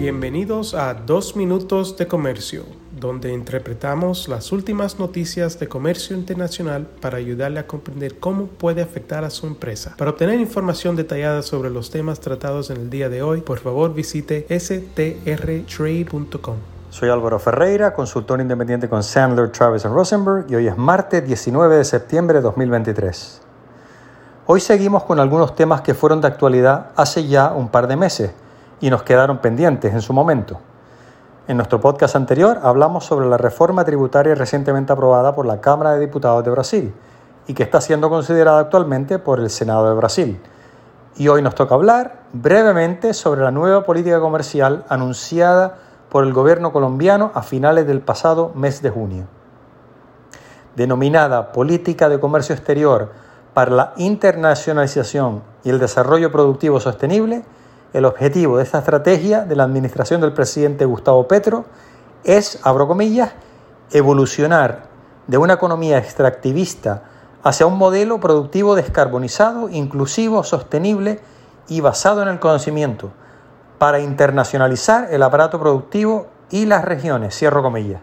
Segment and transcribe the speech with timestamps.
[0.00, 2.64] Bienvenidos a Dos Minutos de Comercio,
[2.98, 9.24] donde interpretamos las últimas noticias de comercio internacional para ayudarle a comprender cómo puede afectar
[9.24, 9.94] a su empresa.
[9.98, 13.92] Para obtener información detallada sobre los temas tratados en el día de hoy, por favor
[13.92, 15.66] visite strtrade.com.
[16.88, 21.84] Soy Álvaro Ferreira, consultor independiente con Sandler, Travis Rosenberg y hoy es martes 19 de
[21.84, 23.42] septiembre de 2023.
[24.46, 28.30] Hoy seguimos con algunos temas que fueron de actualidad hace ya un par de meses
[28.80, 30.58] y nos quedaron pendientes en su momento.
[31.48, 36.00] En nuestro podcast anterior hablamos sobre la reforma tributaria recientemente aprobada por la Cámara de
[36.00, 36.94] Diputados de Brasil
[37.46, 40.40] y que está siendo considerada actualmente por el Senado de Brasil.
[41.16, 46.72] Y hoy nos toca hablar brevemente sobre la nueva política comercial anunciada por el gobierno
[46.72, 49.24] colombiano a finales del pasado mes de junio.
[50.76, 53.10] Denominada Política de Comercio Exterior
[53.54, 57.42] para la Internacionalización y el Desarrollo Productivo Sostenible,
[57.92, 61.64] el objetivo de esta estrategia de la administración del presidente Gustavo Petro
[62.24, 63.32] es, abro comillas,
[63.90, 64.84] evolucionar
[65.26, 67.02] de una economía extractivista
[67.42, 71.20] hacia un modelo productivo descarbonizado, inclusivo, sostenible
[71.68, 73.10] y basado en el conocimiento,
[73.78, 78.02] para internacionalizar el aparato productivo y las regiones, cierro comillas.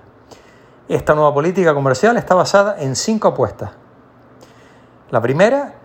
[0.88, 3.72] Esta nueva política comercial está basada en cinco apuestas.
[5.12, 5.76] La primera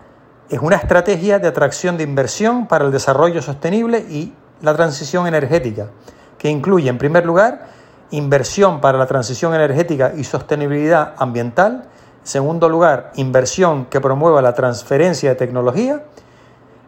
[0.49, 5.87] es una estrategia de atracción de inversión para el desarrollo sostenible y la transición energética,
[6.37, 7.67] que incluye, en primer lugar,
[8.11, 11.85] inversión para la transición energética y sostenibilidad ambiental,
[12.21, 16.03] en segundo lugar, inversión que promueva la transferencia de tecnología,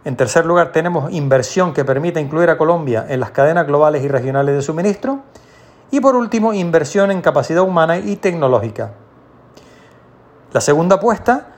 [0.06, 4.08] en tercer lugar, tenemos inversión que permita incluir a Colombia en las cadenas globales y
[4.08, 5.22] regionales de suministro,
[5.90, 8.92] y por último, inversión en capacidad humana y tecnológica.
[10.54, 11.55] La segunda apuesta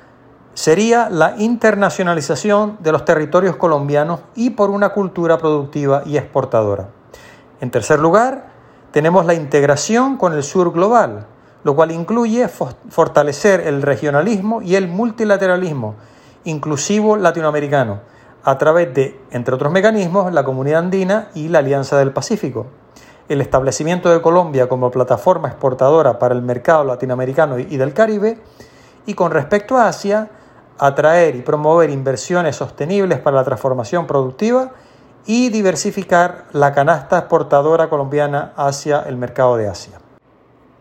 [0.58, 6.90] sería la internacionalización de los territorios colombianos y por una cultura productiva y exportadora.
[7.62, 8.48] En tercer lugar,
[8.90, 11.28] tenemos la integración con el sur global,
[11.64, 15.94] lo cual incluye fortalecer el regionalismo y el multilateralismo,
[16.44, 18.00] inclusivo latinoamericano,
[18.44, 22.66] a través de, entre otros mecanismos, la Comunidad Andina y la Alianza del Pacífico.
[23.30, 28.40] El establecimiento de Colombia como plataforma exportadora para el mercado latinoamericano y del Caribe.
[29.06, 30.32] Y con respecto a Asia,
[30.80, 34.72] atraer y promover inversiones sostenibles para la transformación productiva
[35.26, 40.00] y diversificar la canasta exportadora colombiana hacia el mercado de Asia.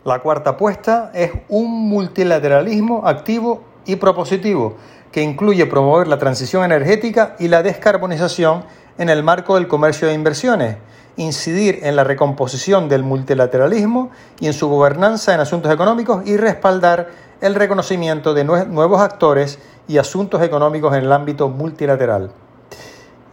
[0.05, 4.75] La cuarta apuesta es un multilateralismo activo y propositivo
[5.11, 8.63] que incluye promover la transición energética y la descarbonización
[8.97, 10.77] en el marco del comercio de inversiones,
[11.17, 17.09] incidir en la recomposición del multilateralismo y en su gobernanza en asuntos económicos y respaldar
[17.41, 22.31] el reconocimiento de nuevos actores y asuntos económicos en el ámbito multilateral.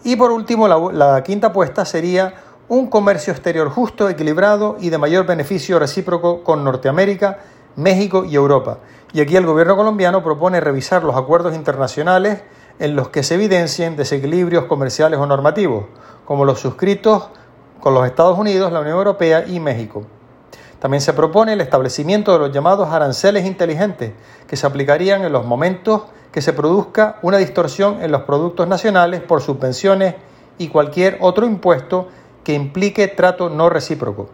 [0.05, 2.35] Y por último, la, quinta apuesta sería
[2.69, 7.39] un comercio exterior justo, equilibrado y de mayor beneficio recíproco con Norteamérica,
[7.77, 8.79] México y Europa.
[9.13, 12.43] Y aquí el gobierno colombiano propone revisar los acuerdos internacionales
[12.79, 15.87] en los que se evidencien desequilibrios comerciales o normativos,
[16.25, 17.29] como los suscritos
[17.81, 20.05] con los Estados Unidos, la Unión Europea y México.
[20.81, 24.13] También se propone el establecimiento de los llamados aranceles inteligentes,
[24.47, 26.03] que se aplicarían en los momentos
[26.35, 30.17] que se produzca una distorsión en los productos nacionales por subvenciones
[30.59, 32.09] y cualquier otro impuesto
[32.43, 34.31] que implique trato no recíproco.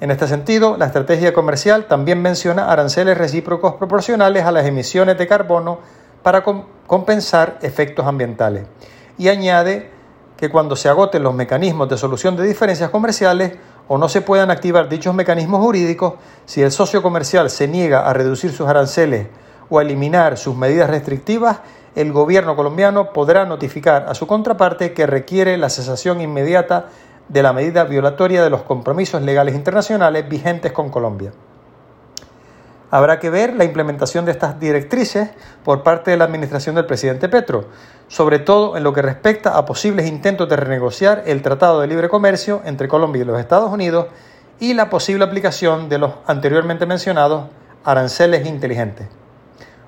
[0.00, 5.26] En este sentido, la estrategia comercial también menciona aranceles recíprocos proporcionales a las emisiones de
[5.26, 5.80] carbono
[6.22, 6.42] para
[6.86, 8.64] compensar efectos ambientales.
[9.18, 9.90] Y añade
[10.38, 13.52] que cuando se agoten los mecanismos de solución de diferencias comerciales,
[13.86, 16.14] o no se puedan activar dichos mecanismos jurídicos
[16.46, 19.26] si el socio comercial se niega a reducir sus aranceles
[19.80, 21.58] eliminar sus medidas restrictivas,
[21.94, 26.86] el gobierno colombiano podrá notificar a su contraparte que requiere la cesación inmediata
[27.28, 31.32] de la medida violatoria de los compromisos legales internacionales vigentes con Colombia.
[32.90, 35.30] Habrá que ver la implementación de estas directrices
[35.64, 37.64] por parte de la administración del presidente Petro,
[38.08, 42.08] sobre todo en lo que respecta a posibles intentos de renegociar el Tratado de Libre
[42.08, 44.06] Comercio entre Colombia y los Estados Unidos
[44.60, 47.46] y la posible aplicación de los anteriormente mencionados
[47.84, 49.08] aranceles inteligentes.